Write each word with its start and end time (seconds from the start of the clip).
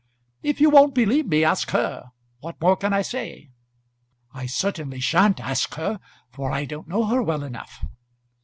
"If 0.41 0.59
you 0.59 0.71
won't 0.71 0.95
believe 0.95 1.27
me, 1.27 1.43
ask 1.43 1.69
her. 1.69 2.09
What 2.39 2.59
more 2.59 2.75
can 2.75 2.91
I 2.91 3.03
say?" 3.03 3.51
"I 4.33 4.47
certainly 4.47 4.99
sha'n't 4.99 5.39
ask 5.39 5.75
her, 5.75 5.99
for 6.31 6.51
I 6.51 6.65
don't 6.65 6.87
know 6.87 7.03
her 7.05 7.21
well 7.21 7.43
enough." 7.43 7.85